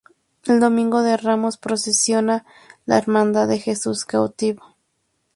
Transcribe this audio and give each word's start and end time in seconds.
El 0.45 0.59
domingo 0.59 1.03
de 1.03 1.15
ramos, 1.15 1.57
procesiona 1.59 2.43
la 2.87 2.97
hermandad 2.97 3.47
de 3.47 3.59
Jesús 3.59 4.03
Cautivo. 4.03 4.75